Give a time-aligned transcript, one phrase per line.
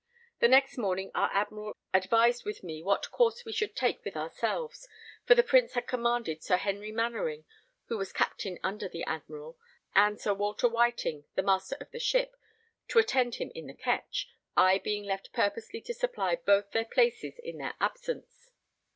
[0.39, 4.87] The next morning our Admiral advised with me what course we should take with ourselves,
[5.27, 7.45] for the Prince had commanded Sir Henry Mainwaring,
[7.85, 9.59] who was Captain under the Admiral,
[9.93, 10.35] and Mr.
[10.35, 12.35] Walter Whiting, the Master of the ship,
[12.87, 14.27] to attend him in the ketch,
[14.57, 18.49] I being left purposely to supply both their places in their absence.